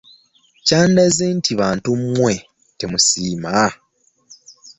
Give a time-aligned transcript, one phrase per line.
[0.65, 2.33] Kyandaze nti bantu mmwe
[2.77, 3.51] temusiima!